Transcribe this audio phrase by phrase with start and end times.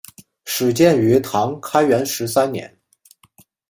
[0.45, 2.75] 始建于唐开元十三年。